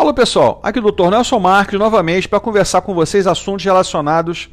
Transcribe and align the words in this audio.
Alô 0.00 0.14
pessoal, 0.14 0.58
aqui 0.62 0.78
é 0.78 0.82
o 0.82 0.90
Dr. 0.90 1.10
Nelson 1.10 1.38
Marques 1.38 1.78
novamente 1.78 2.26
para 2.26 2.40
conversar 2.40 2.80
com 2.80 2.94
vocês 2.94 3.26
assuntos 3.26 3.66
relacionados 3.66 4.48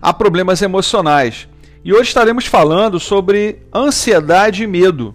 a 0.00 0.14
problemas 0.14 0.62
emocionais. 0.62 1.48
E 1.84 1.92
hoje 1.92 2.10
estaremos 2.10 2.46
falando 2.46 3.00
sobre 3.00 3.60
ansiedade 3.74 4.62
e 4.62 4.68
medo. 4.68 5.12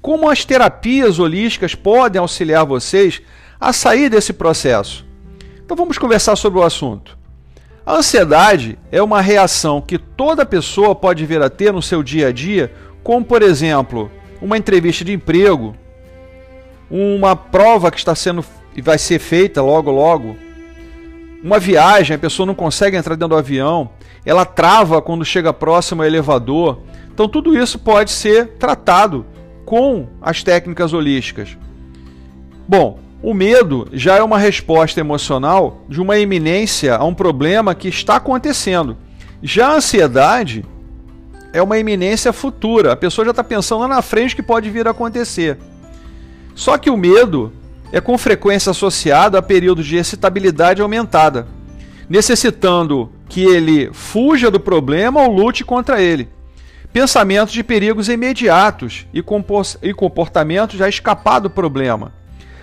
Como 0.00 0.26
as 0.26 0.46
terapias 0.46 1.18
holísticas 1.18 1.74
podem 1.74 2.18
auxiliar 2.18 2.64
vocês 2.64 3.20
a 3.60 3.74
sair 3.74 4.08
desse 4.08 4.32
processo. 4.32 5.04
Então 5.62 5.76
vamos 5.76 5.98
conversar 5.98 6.34
sobre 6.34 6.58
o 6.58 6.62
assunto. 6.62 7.18
A 7.84 7.96
ansiedade 7.96 8.78
é 8.90 9.02
uma 9.02 9.20
reação 9.20 9.82
que 9.82 9.98
toda 9.98 10.46
pessoa 10.46 10.94
pode 10.94 11.26
vir 11.26 11.42
a 11.42 11.50
ter 11.50 11.74
no 11.74 11.82
seu 11.82 12.02
dia 12.02 12.28
a 12.28 12.32
dia, 12.32 12.72
como 13.04 13.22
por 13.22 13.42
exemplo, 13.42 14.10
uma 14.40 14.56
entrevista 14.56 15.04
de 15.04 15.12
emprego, 15.12 15.76
uma 16.90 17.36
prova 17.36 17.90
que 17.90 17.98
está 17.98 18.14
sendo 18.14 18.42
e 18.76 18.82
vai 18.82 18.98
ser 18.98 19.18
feita 19.18 19.62
logo 19.62 19.90
logo, 19.90 20.36
uma 21.42 21.58
viagem, 21.58 22.14
a 22.14 22.18
pessoa 22.18 22.46
não 22.46 22.54
consegue 22.54 22.96
entrar 22.96 23.14
dentro 23.14 23.28
do 23.28 23.36
avião, 23.36 23.90
ela 24.24 24.44
trava 24.44 25.00
quando 25.00 25.24
chega 25.24 25.52
próximo 25.52 26.02
ao 26.02 26.08
elevador. 26.08 26.80
Então 27.12 27.26
tudo 27.28 27.56
isso 27.56 27.78
pode 27.78 28.10
ser 28.10 28.48
tratado 28.58 29.24
com 29.64 30.06
as 30.20 30.42
técnicas 30.42 30.92
holísticas. 30.92 31.56
Bom, 32.68 32.98
o 33.22 33.34
medo 33.34 33.88
já 33.92 34.16
é 34.16 34.22
uma 34.22 34.38
resposta 34.38 35.00
emocional 35.00 35.82
de 35.88 36.00
uma 36.00 36.18
iminência 36.18 36.96
a 36.96 37.04
um 37.04 37.14
problema 37.14 37.74
que 37.74 37.88
está 37.88 38.16
acontecendo. 38.16 38.96
Já 39.42 39.68
a 39.68 39.76
ansiedade 39.76 40.64
é 41.52 41.62
uma 41.62 41.78
iminência 41.78 42.32
futura. 42.32 42.92
A 42.92 42.96
pessoa 42.96 43.24
já 43.24 43.30
está 43.30 43.44
pensando 43.44 43.80
lá 43.80 43.88
na 43.88 44.02
frente 44.02 44.36
que 44.36 44.42
pode 44.42 44.70
vir 44.70 44.86
a 44.86 44.90
acontecer. 44.90 45.58
Só 46.54 46.76
que 46.78 46.90
o 46.90 46.96
medo 46.96 47.52
é 47.92 48.00
com 48.00 48.16
frequência 48.16 48.70
associado 48.70 49.36
a 49.36 49.42
períodos 49.42 49.86
de 49.86 49.96
excitabilidade 49.96 50.82
aumentada, 50.82 51.46
necessitando 52.08 53.10
que 53.28 53.42
ele 53.42 53.90
fuja 53.92 54.50
do 54.50 54.60
problema 54.60 55.22
ou 55.22 55.32
lute 55.32 55.64
contra 55.64 56.00
ele. 56.00 56.28
Pensamentos 56.92 57.52
de 57.52 57.62
perigos 57.62 58.08
imediatos 58.08 59.06
e 59.12 59.92
comportamentos 59.92 60.80
a 60.80 60.88
escapar 60.88 61.38
do 61.38 61.48
problema 61.48 62.12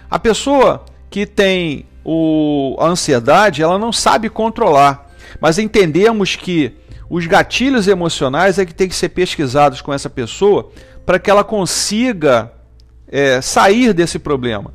a 0.09 0.17
pessoa 0.17 0.85
que 1.09 1.25
tem 1.25 1.85
o, 2.03 2.75
a 2.79 2.87
ansiedade, 2.87 3.61
ela 3.61 3.77
não 3.77 3.91
sabe 3.91 4.29
controlar, 4.29 5.11
mas 5.39 5.57
entendemos 5.57 6.35
que 6.35 6.73
os 7.09 7.25
gatilhos 7.25 7.87
emocionais 7.87 8.57
é 8.57 8.65
que 8.65 8.73
tem 8.73 8.87
que 8.87 8.95
ser 8.95 9.09
pesquisados 9.09 9.81
com 9.81 9.93
essa 9.93 10.09
pessoa 10.09 10.71
para 11.05 11.19
que 11.19 11.29
ela 11.29 11.43
consiga 11.43 12.51
é, 13.09 13.41
sair 13.41 13.93
desse 13.93 14.19
problema. 14.19 14.73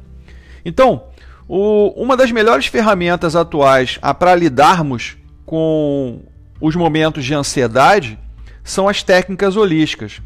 Então, 0.65 1.05
o, 1.49 1.89
uma 2.01 2.17
das 2.17 2.31
melhores 2.31 2.67
ferramentas 2.67 3.37
atuais 3.37 3.99
para 4.19 4.35
lidarmos 4.35 5.17
com 5.45 6.21
os 6.61 6.77
momentos 6.77 7.25
de 7.25 7.35
ansiedade 7.35 8.19
são 8.65 8.89
as 8.89 9.03
técnicas 9.03 9.57
holísticas. 9.57 10.21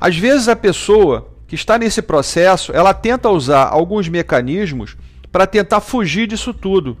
Às 0.00 0.16
vezes 0.16 0.48
a 0.48 0.56
pessoa 0.56 1.28
que 1.46 1.54
está 1.54 1.78
nesse 1.78 2.02
processo, 2.02 2.72
ela 2.72 2.92
tenta 2.92 3.28
usar 3.30 3.68
alguns 3.68 4.08
mecanismos 4.08 4.96
para 5.30 5.46
tentar 5.46 5.80
fugir 5.80 6.26
disso 6.26 6.52
tudo. 6.52 6.96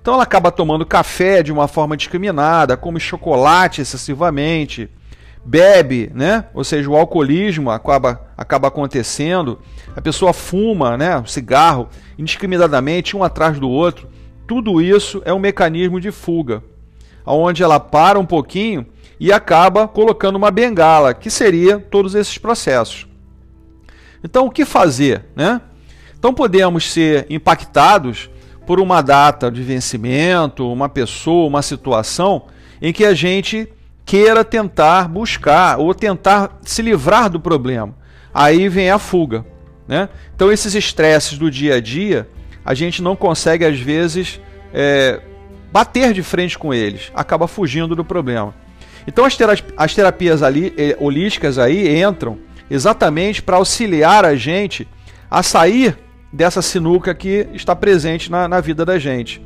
Então 0.00 0.14
ela 0.14 0.22
acaba 0.22 0.52
tomando 0.52 0.86
café 0.86 1.42
de 1.42 1.52
uma 1.52 1.66
forma 1.66 1.96
discriminada, 1.96 2.76
come 2.76 3.00
chocolate 3.00 3.80
excessivamente, 3.80 4.88
bebe, 5.44 6.10
né? 6.14 6.44
Ou 6.52 6.64
seja, 6.64 6.88
o 6.90 6.96
alcoolismo 6.96 7.70
acaba, 7.70 8.28
acaba 8.36 8.68
acontecendo. 8.68 9.58
A 9.96 10.00
pessoa 10.00 10.32
fuma, 10.32 10.96
né? 10.96 11.22
cigarro 11.26 11.88
indiscriminadamente 12.18 13.16
um 13.16 13.24
atrás 13.24 13.58
do 13.58 13.68
outro. 13.68 14.08
Tudo 14.46 14.80
isso 14.80 15.22
é 15.24 15.32
um 15.32 15.38
mecanismo 15.38 16.00
de 16.00 16.10
fuga, 16.10 16.62
onde 17.24 17.62
ela 17.62 17.78
para 17.78 18.18
um 18.18 18.26
pouquinho 18.26 18.86
e 19.20 19.32
acaba 19.32 19.88
colocando 19.88 20.36
uma 20.36 20.50
bengala, 20.50 21.12
que 21.12 21.30
seria 21.30 21.78
todos 21.78 22.14
esses 22.14 22.38
processos. 22.38 23.06
Então, 24.22 24.46
o 24.46 24.50
que 24.50 24.64
fazer? 24.64 25.24
Né? 25.34 25.60
Então, 26.18 26.32
podemos 26.32 26.90
ser 26.90 27.26
impactados 27.28 28.30
por 28.66 28.80
uma 28.80 29.00
data 29.00 29.50
de 29.50 29.62
vencimento, 29.62 30.70
uma 30.70 30.88
pessoa, 30.88 31.48
uma 31.48 31.62
situação 31.62 32.44
em 32.80 32.92
que 32.92 33.04
a 33.04 33.14
gente 33.14 33.68
queira 34.08 34.42
tentar 34.42 35.06
buscar 35.06 35.78
ou 35.78 35.94
tentar 35.94 36.58
se 36.62 36.80
livrar 36.80 37.28
do 37.28 37.38
problema. 37.38 37.94
Aí 38.32 38.66
vem 38.66 38.90
a 38.90 38.98
fuga. 38.98 39.44
Né? 39.86 40.08
Então, 40.34 40.50
esses 40.50 40.74
estresses 40.74 41.36
do 41.36 41.50
dia 41.50 41.74
a 41.74 41.80
dia, 41.80 42.26
a 42.64 42.72
gente 42.72 43.02
não 43.02 43.14
consegue, 43.14 43.66
às 43.66 43.78
vezes, 43.78 44.40
é, 44.72 45.20
bater 45.70 46.14
de 46.14 46.22
frente 46.22 46.58
com 46.58 46.72
eles, 46.72 47.12
acaba 47.14 47.46
fugindo 47.46 47.94
do 47.94 48.02
problema. 48.02 48.54
Então, 49.06 49.26
as 49.76 49.94
terapias 49.94 50.42
ali, 50.42 50.72
eh, 50.78 50.96
holísticas 50.98 51.58
aí 51.58 52.02
entram 52.02 52.38
exatamente 52.70 53.42
para 53.42 53.56
auxiliar 53.56 54.24
a 54.24 54.34
gente 54.34 54.88
a 55.30 55.42
sair 55.42 55.98
dessa 56.32 56.62
sinuca 56.62 57.14
que 57.14 57.46
está 57.52 57.76
presente 57.76 58.30
na, 58.30 58.48
na 58.48 58.60
vida 58.60 58.86
da 58.86 58.98
gente. 58.98 59.42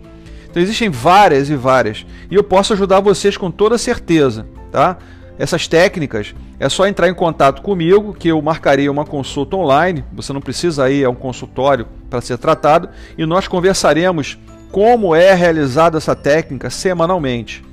Então 0.52 0.62
existem 0.62 0.88
várias 0.90 1.48
e 1.48 1.56
várias. 1.56 2.04
E 2.30 2.34
eu 2.34 2.44
posso 2.44 2.74
ajudar 2.74 3.00
vocês 3.00 3.38
com 3.38 3.50
toda 3.50 3.78
certeza, 3.78 4.46
tá? 4.70 4.98
Essas 5.38 5.66
técnicas 5.66 6.34
é 6.60 6.68
só 6.68 6.86
entrar 6.86 7.08
em 7.08 7.14
contato 7.14 7.62
comigo, 7.62 8.12
que 8.12 8.28
eu 8.28 8.42
marcarei 8.42 8.86
uma 8.86 9.06
consulta 9.06 9.56
online. 9.56 10.04
Você 10.12 10.30
não 10.30 10.42
precisa 10.42 10.90
ir 10.90 11.06
a 11.06 11.10
um 11.10 11.14
consultório 11.14 11.88
para 12.10 12.20
ser 12.20 12.36
tratado 12.36 12.90
e 13.16 13.24
nós 13.24 13.48
conversaremos 13.48 14.38
como 14.70 15.16
é 15.16 15.32
realizada 15.32 15.96
essa 15.96 16.14
técnica 16.14 16.68
semanalmente. 16.68 17.64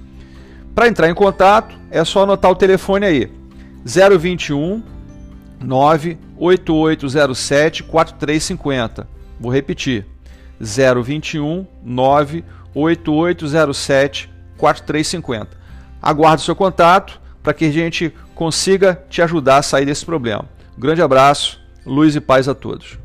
Para 0.73 0.87
entrar 0.87 1.09
em 1.09 1.13
contato, 1.13 1.75
é 1.91 2.01
só 2.05 2.23
anotar 2.23 2.49
o 2.49 2.55
telefone 2.55 3.05
aí: 3.05 3.29
021 3.83 4.81
98807 5.59 7.83
4350. 7.83 9.05
Vou 9.37 9.51
repetir. 9.51 10.05
021 10.61 11.67
98807 11.83 12.58
4350. 14.57 15.57
Aguardo 16.01 16.41
o 16.41 16.45
seu 16.45 16.55
contato 16.55 17.19
para 17.41 17.53
que 17.53 17.65
a 17.65 17.71
gente 17.71 18.13
consiga 18.35 19.03
te 19.09 19.21
ajudar 19.21 19.57
a 19.57 19.61
sair 19.61 19.85
desse 19.85 20.05
problema. 20.05 20.45
Um 20.77 20.81
grande 20.81 21.01
abraço, 21.01 21.59
luz 21.85 22.15
e 22.15 22.21
paz 22.21 22.47
a 22.47 22.55
todos. 22.55 22.97